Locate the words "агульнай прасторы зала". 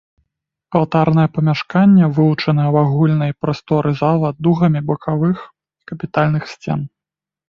2.87-4.29